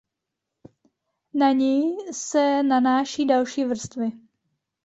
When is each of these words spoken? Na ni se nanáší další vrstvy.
Na 1.33 1.51
ni 1.51 1.97
se 2.15 2.63
nanáší 2.63 3.25
další 3.27 3.65
vrstvy. 3.65 4.11